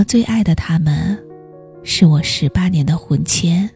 [0.00, 1.22] 我最爱的他们，
[1.82, 3.68] 是我十八年的魂牵。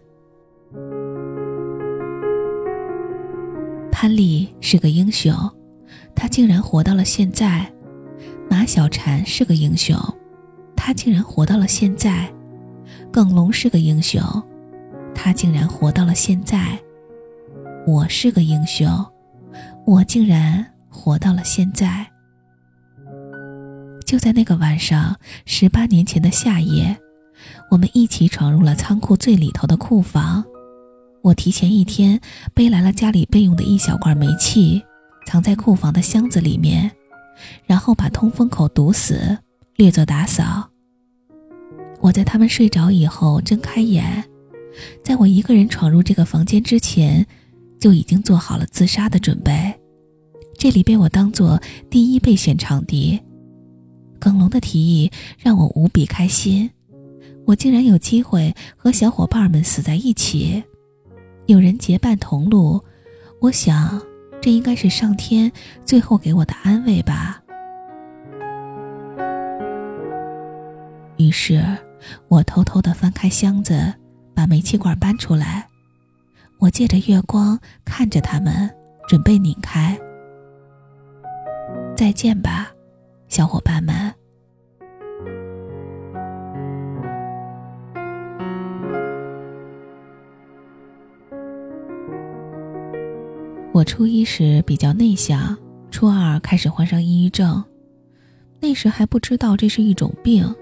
[3.93, 5.35] 潘丽是个英雄，
[6.15, 7.67] 他竟然活到了现在；
[8.49, 9.99] 马小婵是个英雄，
[10.75, 12.33] 他竟然活到了现在；
[13.13, 14.23] 耿龙是个英雄，
[15.15, 16.79] 他竟然活到了现在；
[17.87, 18.89] 我是个英雄，
[19.85, 22.14] 我竟然活到了现在。
[24.15, 26.97] 就在那个晚上，十八年前的夏夜，
[27.69, 30.45] 我们一起闯入了仓库最里头的库房。
[31.21, 32.21] 我提前一天
[32.55, 34.81] 背来了家里备用的一小罐煤气，
[35.27, 36.89] 藏在库房的箱子里面，
[37.67, 39.37] 然后把通风口堵死，
[39.75, 40.71] 略作打扫。
[42.01, 44.25] 我在他们睡着以后睁开眼，
[45.03, 47.27] 在我一个人闯入这个房间之前，
[47.81, 49.75] 就已经做好了自杀的准备。
[50.57, 53.21] 这里被我当做第一备选场地。
[54.25, 56.71] 耿龙的提议让我无比开心，
[57.45, 60.65] 我竟然有机会和小伙伴们死在一起。
[61.45, 62.83] 有人结伴同路，
[63.43, 64.01] 我想，
[64.41, 65.53] 这应该是上天
[65.85, 67.43] 最后给我的安慰吧。
[71.19, 71.63] 于是，
[72.29, 73.93] 我偷偷的翻开箱子，
[74.35, 75.69] 把煤气罐搬出来。
[76.61, 78.75] 我借着月光看着他们，
[79.07, 79.99] 准备拧开。
[81.95, 82.74] 再见吧，
[83.35, 84.15] 小伙伴们。
[93.73, 95.59] 我初一时比较内向，
[95.91, 97.61] 初二开始患上抑郁症。
[98.61, 100.55] 那时还不知道这是一种病，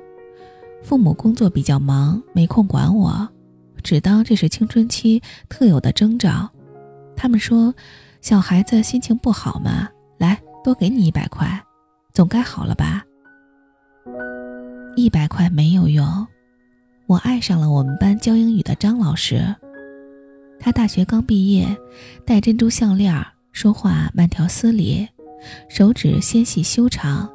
[0.82, 3.28] 父母工作比较忙，没空管我，
[3.82, 6.50] 只当这是青春期特有的征兆。
[7.14, 7.74] 他们说，
[8.22, 11.62] 小孩子心情不好嘛，来多给你一百块，
[12.12, 13.04] 总该好了吧。
[14.96, 16.26] 一百块没有用，
[17.06, 19.42] 我爱上了我们班教英语的张老师。
[20.60, 21.66] 他大学刚毕业，
[22.24, 23.14] 戴珍珠项链，
[23.52, 25.08] 说话慢条斯理，
[25.68, 27.28] 手指纤细修长。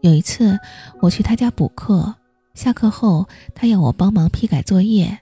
[0.00, 0.58] 有一次
[1.00, 2.14] 我去他家补课，
[2.54, 5.18] 下课后他要我帮忙批改作业，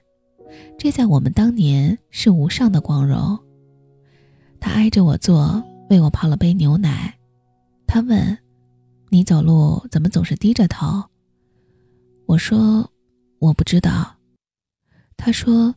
[0.77, 3.37] 这在我们当年是无上的光荣。
[4.59, 7.13] 他挨着我坐，为我泡了杯牛奶。
[7.85, 8.37] 他问
[9.15, 11.01] ：“你走路怎么总是低着头？”
[12.27, 12.91] 我说
[13.39, 14.17] ：“我不知道。”
[15.15, 15.73] 他说。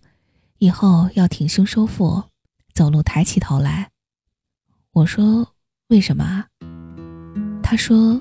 [0.61, 2.21] 以后要挺胸收腹，
[2.75, 3.89] 走路抬起头来。
[4.91, 5.49] 我说
[5.87, 6.45] ：“为什么？”
[7.63, 8.21] 他说：“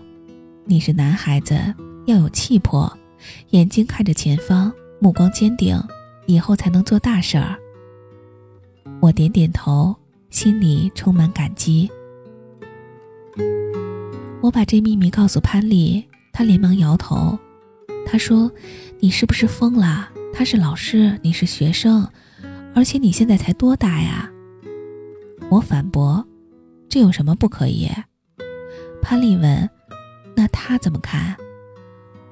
[0.66, 1.56] 你是男孩子，
[2.06, 2.96] 要有气魄，
[3.50, 5.82] 眼睛看着前方，目光坚定，
[6.28, 7.58] 以后才能做大事儿。”
[9.02, 9.96] 我点点头，
[10.30, 11.90] 心里充满感激。
[14.42, 17.38] 我把这秘密告诉潘丽，她连忙摇头。
[18.06, 18.50] 她说
[19.02, 20.10] ：“你是不是疯了？
[20.34, 22.08] 他是老师，你是学生。”
[22.76, 24.32] 而且你现在才多大呀？
[25.50, 26.24] 我反驳
[26.88, 27.90] ：“这有什么不可以？”
[29.02, 29.68] 潘丽问
[30.36, 31.36] ：“那他怎么看？”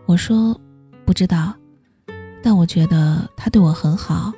[0.05, 0.59] 我说
[1.03, 1.55] ：“不知道，
[2.43, 4.31] 但我觉得他对我很好，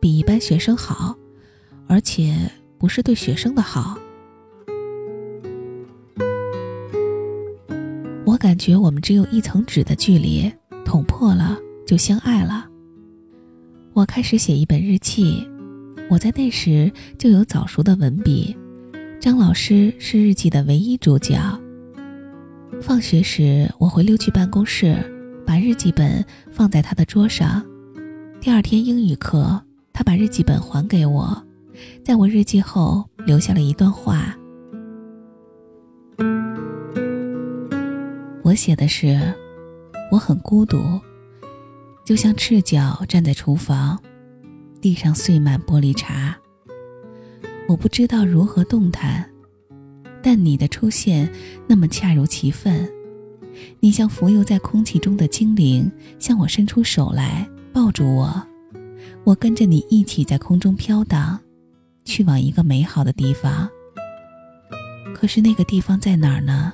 [0.00, 1.14] 比一般学生好，
[1.88, 3.98] 而且不是对学生的好。”
[8.28, 10.52] 我感觉我们只有一层纸的距离，
[10.84, 11.56] 捅破了
[11.86, 12.68] 就相爱了。
[13.94, 15.48] 我开始写一本日记，
[16.10, 18.54] 我在那时就有早熟的文笔。
[19.18, 21.38] 张老师是日记的唯一主角。
[22.82, 24.94] 放学时，我会溜去办公室，
[25.46, 26.22] 把日记本
[26.52, 27.64] 放在他的桌上。
[28.42, 29.58] 第二天英语课，
[29.90, 31.42] 他把日记本还给我，
[32.04, 34.37] 在我日记后留下了一段话。
[38.48, 39.20] 我写的是：
[40.10, 40.78] 我很孤独。
[42.02, 44.02] 就像赤脚站在厨房，
[44.80, 46.32] 地上碎满玻璃碴。
[47.68, 49.28] 我不知道如何动弹，
[50.22, 51.30] 但你的出现
[51.66, 52.90] 那么恰如其分。
[53.80, 58.42] 你像浮游在空气中的精灵，向我伸出手来抱住我。
[59.24, 61.38] 我跟着你一起在空中飘荡，
[62.02, 63.68] 去往一个美好的地方。
[65.14, 66.72] 可是那个地方在哪儿呢？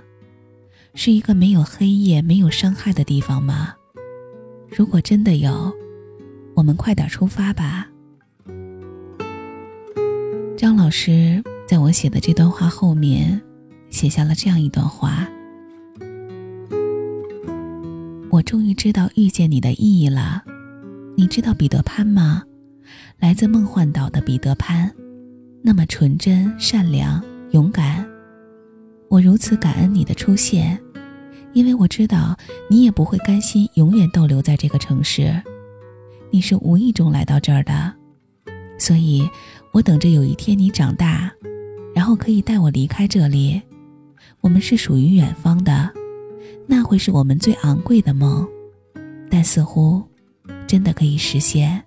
[0.94, 3.75] 是一个没有黑夜、没有伤害的地方吗？
[4.69, 5.73] 如果真的有，
[6.55, 7.88] 我们快点出发吧。
[10.56, 13.41] 张老师在我写的这段话后面，
[13.91, 15.29] 写下了这样一段话：
[18.31, 20.44] 我终于知道遇见你的意义了。
[21.17, 22.43] 你知道彼得潘吗？
[23.19, 24.93] 来自梦幻岛的彼得潘，
[25.61, 28.08] 那么纯真、善良、勇敢。
[29.08, 30.81] 我如此感恩你的出现，
[31.54, 32.36] 因为我知道
[32.68, 35.32] 你也不会甘心永远逗留在这个城市，
[36.30, 37.94] 你是无意中来到这儿的，
[38.76, 39.28] 所以
[39.72, 41.32] 我等着有一天你长大，
[41.94, 43.62] 然后可以带我离开这里。
[44.40, 45.90] 我们是属于远方的，
[46.66, 48.46] 那会是我们最昂贵的梦，
[49.30, 50.02] 但似乎
[50.66, 51.82] 真的可以实现。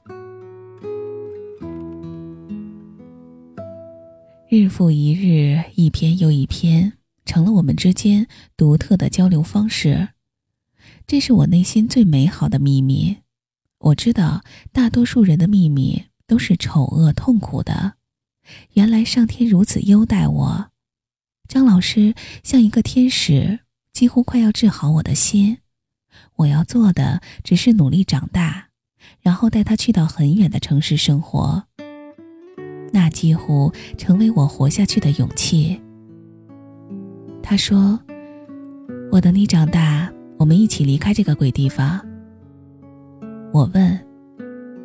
[4.50, 6.97] 日复一日，一篇又一篇。
[7.28, 8.26] 成了我们之间
[8.56, 10.08] 独特的交流方式，
[11.06, 13.18] 这是我内心最美好的秘密。
[13.80, 17.96] 我知道大多数人的秘密都是丑恶痛苦的，
[18.74, 20.72] 原来上天如此优待我。
[21.48, 23.60] 张老师像一个天使，
[23.92, 25.60] 几乎快要治好我的心。
[26.38, 28.70] 我要做的只是努力长大，
[29.22, 31.66] 然后带他去到很远的城市生活，
[32.94, 35.82] 那几乎成为我活下去的勇气。
[37.50, 37.98] 他说
[39.10, 41.98] ：“我等你长大，我们一起离开这个鬼地方。”
[43.56, 43.98] 我问：“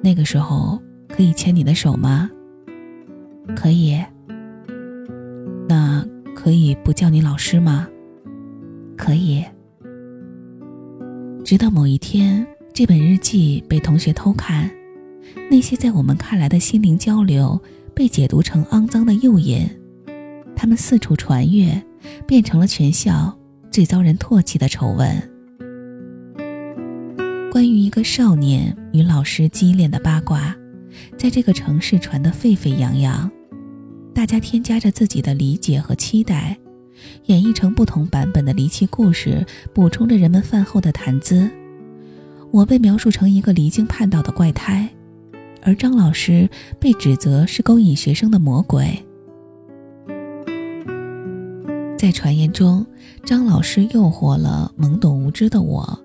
[0.00, 2.30] 那个时候可以牵你的手吗
[3.56, 4.00] ？”“可以。
[5.68, 6.06] ”“那
[6.36, 7.88] 可以不叫你老师吗
[8.96, 9.44] ？”“可以。”
[11.44, 14.70] 直到某一天，这本日记被同学偷看，
[15.50, 17.60] 那些在我们看来的心灵交流
[17.92, 19.68] 被解读成肮脏的诱引，
[20.54, 21.82] 他们四处传阅。
[22.26, 23.36] 变成了全校
[23.70, 25.30] 最遭人唾弃的丑闻。
[27.50, 30.56] 关于一个少年与老师激烈的八卦，
[31.18, 33.30] 在这个城市传得沸沸扬扬，
[34.14, 36.56] 大家添加着自己的理解和期待，
[37.26, 39.44] 演绎成不同版本的离奇故事，
[39.74, 41.50] 补充着人们饭后的谈资。
[42.50, 44.88] 我被描述成一个离经叛道的怪胎，
[45.62, 46.48] 而张老师
[46.80, 49.02] 被指责是勾引学生的魔鬼。
[52.02, 52.84] 在传言中，
[53.24, 55.96] 张老师诱惑了懵懂无知的我，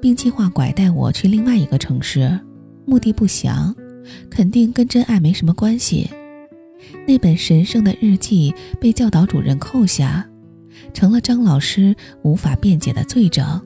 [0.00, 2.38] 并计划拐带我去另外一个城市，
[2.86, 3.74] 目的不详，
[4.30, 6.08] 肯定跟真爱没什么关系。
[7.08, 10.24] 那本神圣的日记被教导主任扣下，
[10.94, 11.92] 成了张老师
[12.22, 13.60] 无法辩解的罪证。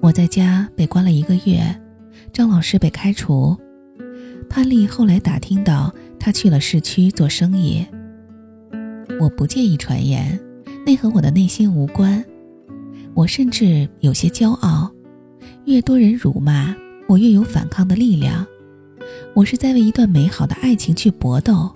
[0.00, 1.62] 我在家被关了一个月，
[2.32, 3.56] 张老师被开除。
[4.50, 7.86] 潘丽后来打听到他去了市区做生意。
[9.20, 10.36] 我不介意传言。
[10.86, 12.24] 那和我的内心无关，
[13.12, 14.88] 我甚至有些骄傲。
[15.64, 16.72] 越多人辱骂
[17.08, 18.46] 我，越有反抗的力量。
[19.34, 21.74] 我是在为一段美好的爱情去搏斗。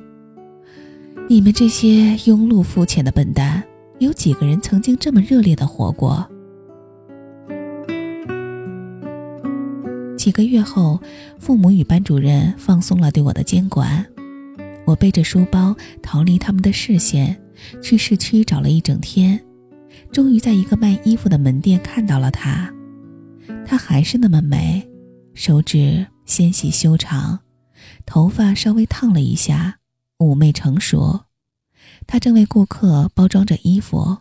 [1.28, 3.60] 你们这些庸碌肤浅的笨蛋，
[3.98, 6.24] 有几个人曾经这么热烈的活过？
[10.16, 11.00] 几个月后，
[11.40, 14.06] 父母与班主任放松了对我的监管，
[14.84, 17.36] 我背着书包逃离他们的视线。
[17.82, 19.40] 去市区找了一整天，
[20.12, 22.72] 终于在一个卖衣服的门店看到了她。
[23.66, 24.88] 她还是那么美，
[25.34, 27.38] 手指纤细修长，
[28.06, 29.78] 头发稍微烫了一下，
[30.18, 31.20] 妩媚成熟。
[32.06, 34.16] 她正为顾客包装着衣服。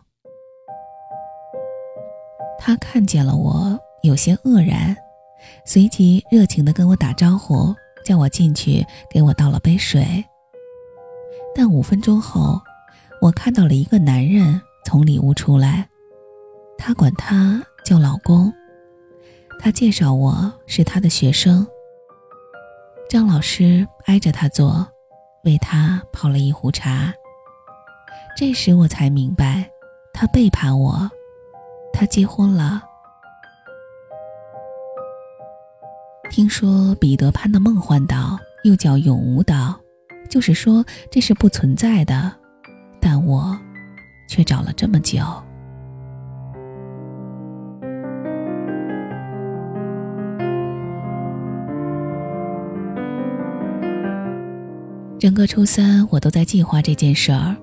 [2.58, 4.96] 她看见了我，有些愕然，
[5.64, 10.24] 随即热情地跟我打招呼，叫我进去，给我倒了杯水。
[11.54, 12.60] 但五分钟后。
[13.20, 15.86] 我看到了一个男人从里屋出来，
[16.78, 18.50] 他管他叫老公。
[19.58, 21.66] 他介绍我是他的学生。
[23.10, 24.88] 张老师挨着他坐，
[25.44, 27.12] 为他泡了一壶茶。
[28.34, 29.70] 这时我才明白，
[30.14, 31.10] 他背叛我，
[31.92, 32.82] 他结婚了。
[36.30, 39.78] 听说彼得潘的梦幻岛又叫永无岛，
[40.30, 42.39] 就是说这是不存在的。
[43.00, 43.58] 但我
[44.28, 45.20] 却找了这么久。
[55.18, 57.54] 整个初三，我都在计划这件事儿。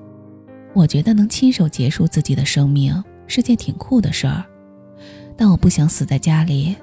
[0.73, 4.45] 我觉得能亲手结束自己的生命是件挺酷的事儿，
[5.35, 6.75] 但我不想死在家里。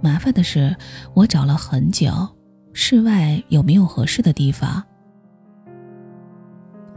[0.00, 0.76] 麻烦的是，
[1.12, 2.12] 我找了很久，
[2.72, 4.84] 室外有没有合适的地方？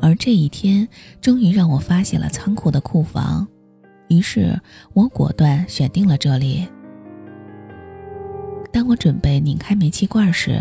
[0.03, 0.85] 而这一天
[1.21, 3.47] 终于让我发现了仓库的库房，
[4.09, 4.59] 于是
[4.91, 6.67] 我果断选定了这里。
[8.69, 10.59] 当我准备拧开煤气罐时，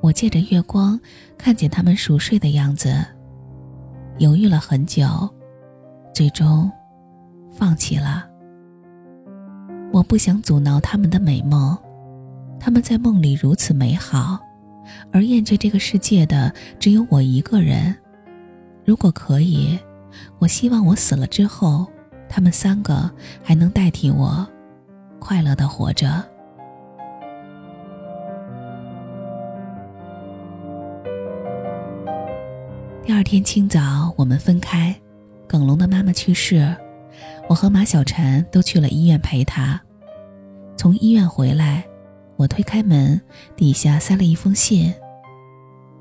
[0.00, 0.98] 我借着月光
[1.38, 2.92] 看见他们熟睡的样子，
[4.18, 5.06] 犹豫了很久，
[6.12, 6.68] 最终
[7.52, 8.28] 放弃了。
[9.92, 11.78] 我不想阻挠他们的美梦，
[12.58, 14.36] 他们在梦里如此美好，
[15.12, 17.94] 而厌倦这个世界的只有我一个人。
[18.84, 19.78] 如果可以，
[20.38, 21.86] 我希望我死了之后，
[22.28, 23.10] 他们三个
[23.42, 24.46] 还能代替我，
[25.18, 26.22] 快乐的活着。
[33.02, 34.94] 第二天清早，我们分开。
[35.46, 36.74] 耿龙的妈妈去世，
[37.48, 39.80] 我和马小婵都去了医院陪她。
[40.76, 41.84] 从医院回来，
[42.36, 43.20] 我推开门，
[43.54, 44.92] 底下塞了一封信。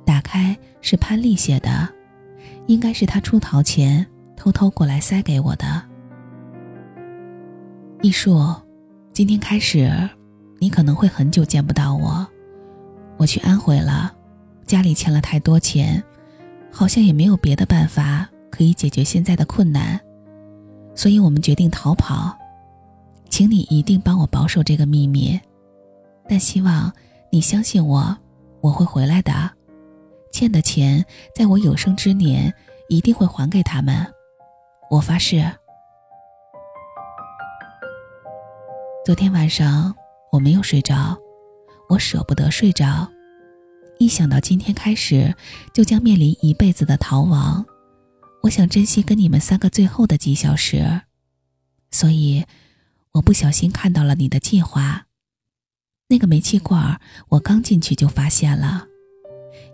[0.06, 1.93] 打开是潘丽写的，
[2.68, 4.06] 应该是他出逃前
[4.36, 5.84] 偷偷过来塞给我的。
[8.02, 8.54] 艺术，
[9.12, 9.92] 今天开始，
[10.60, 12.26] 你可能会很久见不到我。
[13.18, 14.14] 我去安徽了，
[14.66, 16.04] 家里欠了太多钱。
[16.76, 20.02] 好像也没有别的办法可以解决现在的困难，
[20.96, 22.36] 所以我们决定逃跑。
[23.30, 25.40] 请你一定帮我保守这个秘密，
[26.28, 26.92] 但希望
[27.30, 28.18] 你相信我，
[28.60, 29.32] 我会回来的。
[30.32, 32.52] 欠的钱在我有生之年
[32.90, 34.12] 一定会还给他们，
[34.90, 35.46] 我发誓。
[39.06, 39.96] 昨天晚上
[40.32, 41.16] 我没有睡着，
[41.90, 43.08] 我舍不得睡着。
[44.00, 45.36] 一想到今天开始
[45.76, 47.64] 就将面临一辈子的逃亡，
[48.42, 51.02] 我想珍惜跟你们三个最后的几小时，
[51.92, 52.44] 所以
[53.12, 55.06] 我不小心看到了你的计划。
[56.08, 57.00] 那个煤气罐，
[57.30, 58.88] 我刚进去就发现了，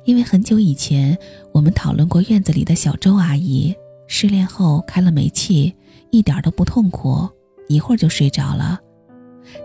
[0.06, 1.18] 因为很久以前
[1.54, 3.76] 我们讨论过院子里的小周阿姨
[4.08, 5.76] 失恋后开了煤气，
[6.10, 7.30] 一点都不痛苦，
[7.68, 8.80] 一会儿就睡着了，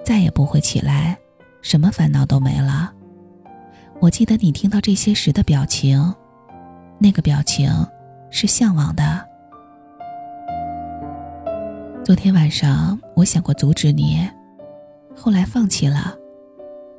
[0.04, 1.18] 再也不会起来，
[1.62, 2.92] 什么烦恼都没了。
[4.00, 6.14] 我记得你听到这些时的表情，
[6.98, 7.70] 那个表情
[8.30, 9.26] 是向往的。
[12.04, 14.28] 昨天晚上我想过阻止你，
[15.16, 16.14] 后来放弃了。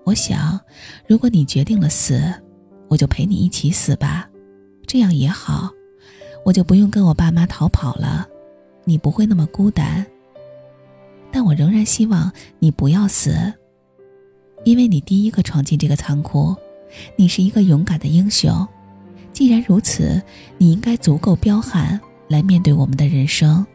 [0.04, 0.60] 我想，
[1.08, 2.34] 如果你决定了死，
[2.88, 4.30] 我就陪你一起死吧，
[4.86, 5.70] 这样也好，
[6.46, 8.28] 我就不用跟我爸妈逃跑了，
[8.84, 10.06] 你不会那么孤单。
[11.32, 13.54] 但我仍然希望你不要死，
[14.64, 16.56] 因为你第一个闯进这个仓库。
[17.18, 18.66] 你是一个勇敢的英雄，
[19.34, 20.22] 既然如此，
[20.58, 22.00] 你应该足够彪悍
[22.30, 23.66] 来面对我们的人生。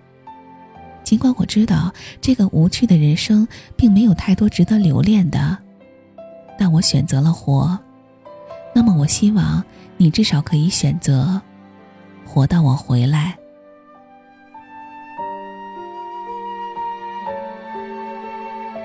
[1.05, 5.59] 尽管我知道这个无趣的人生并没有太多值得留恋的，
[6.59, 7.79] 但我选择了活。
[8.73, 9.63] 那么，我希望
[9.97, 11.41] 你至少可以选择
[12.25, 13.37] 活到我回来。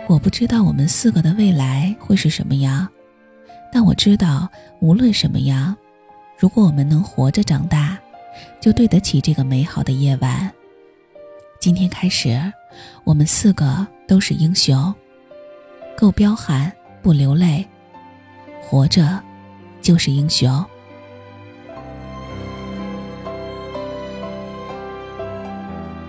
[0.07, 2.87] 我不知道我们四个的未来会是什么样。
[3.71, 4.49] 但我知道，
[4.79, 5.75] 无论什么样，
[6.37, 7.97] 如果我们能活着长大，
[8.61, 10.51] 就对得起这个美好的夜晚。
[11.59, 12.39] 今天开始，
[13.03, 14.93] 我们四个都是英雄，
[15.97, 17.67] 够彪悍，不流泪，
[18.61, 19.21] 活着
[19.85, 20.65] 就是英雄。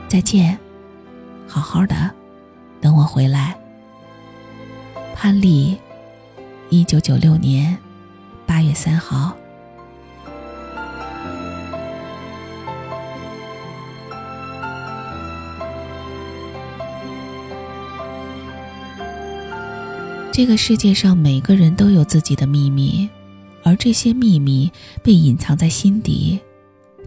[0.08, 0.58] 再见，
[1.46, 2.10] 好好的，
[2.80, 3.54] 等我回来。
[5.14, 5.78] 潘丽。
[6.70, 7.78] 一九九六年
[8.44, 9.36] 八月三号，
[20.32, 23.08] 这个世界上每个人都有自己的秘密，
[23.66, 24.70] 而这些秘密
[25.02, 26.38] 被隐藏在心底，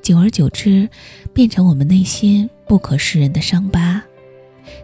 [0.02, 0.90] 久而久之，
[1.34, 4.04] 变成我们内心不可示人的伤疤，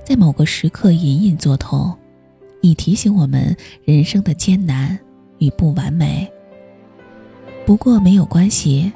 [0.01, 1.93] 在某个时刻隐隐作痛。
[2.61, 4.97] 以提醒我们人生的艰难
[5.39, 6.25] 与不完美。
[7.65, 8.89] 不过没有关系，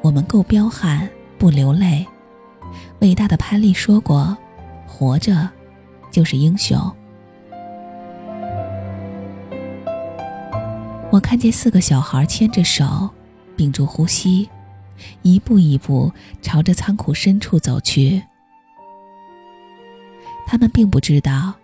[0.00, 2.06] 我们够彪悍，不流泪。
[3.00, 4.38] 伟大的潘丽说过
[4.86, 5.50] ：“活着
[6.12, 6.80] 就是英雄。”
[11.12, 13.10] 我看见四个小孩牵着手，
[13.56, 14.48] 屏住呼吸，
[15.22, 18.22] 一步一步朝着仓库深处走去。
[20.46, 21.54] 他们并不知道。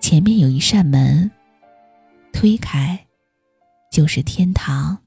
[0.00, 1.30] 前面有一扇门，
[2.32, 3.06] 推开，
[3.92, 4.98] 就是天堂。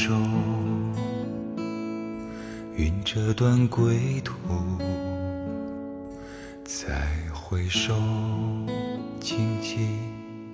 [0.00, 0.14] 回首，
[2.74, 4.32] 云这段归途；
[6.64, 7.92] 再回首，
[9.20, 9.76] 荆棘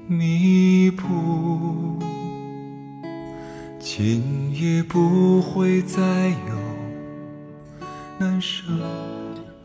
[0.09, 1.97] 密布。
[3.79, 6.01] 今夜不会再
[6.31, 6.57] 有
[8.19, 8.65] 难舍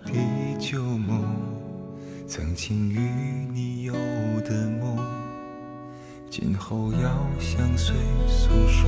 [0.05, 0.13] 的
[0.59, 1.23] 旧梦，
[2.27, 2.99] 曾经与
[3.51, 3.95] 你有
[4.45, 4.95] 的梦。
[6.29, 7.95] 今后要相随
[8.27, 8.87] 诉说，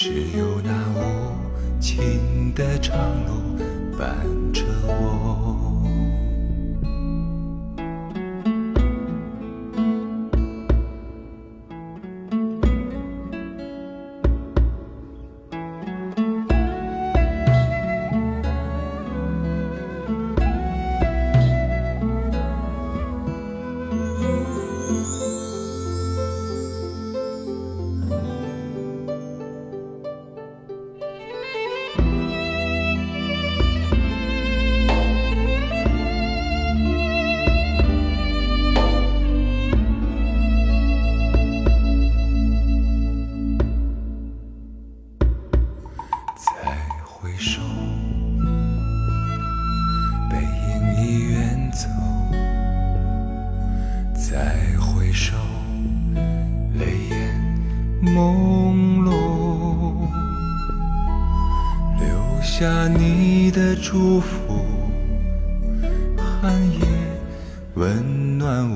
[0.00, 3.58] 只有那无尽的长路
[3.98, 4.14] 伴
[4.52, 5.57] 着我。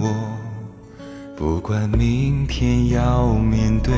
[0.00, 0.14] 我。
[1.36, 3.92] 不管明天要面对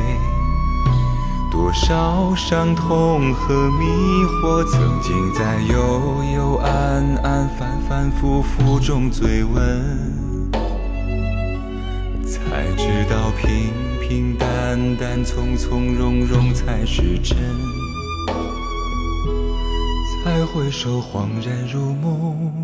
[1.50, 3.84] 多少伤痛和迷
[4.24, 6.70] 惑，曾经在幽幽暗
[7.22, 10.52] 暗、反反复复中追问，
[12.24, 13.72] 才知道平。
[14.06, 17.38] 平淡淡，从从容容才是真。
[20.22, 22.63] 再回首，恍然如梦；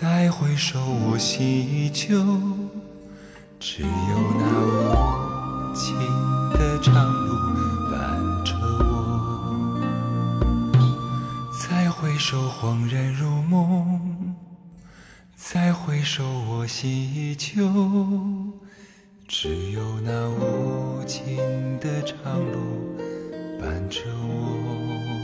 [0.00, 2.24] 再回首，我心依旧。
[3.58, 3.88] 只有
[4.38, 5.92] 那无尽
[6.52, 7.34] 的长路
[7.90, 9.80] 伴着我。
[11.50, 14.36] 再回首，恍然如梦。
[15.34, 17.68] 再回首，我心依旧，
[19.26, 21.36] 只有那无尽
[21.80, 22.96] 的长路
[23.60, 25.17] 伴着我。